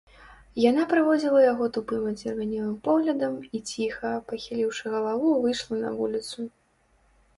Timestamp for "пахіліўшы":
4.33-4.85